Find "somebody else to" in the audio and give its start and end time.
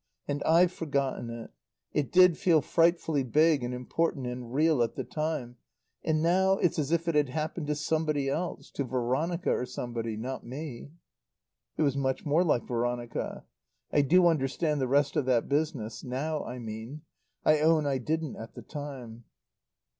7.75-8.83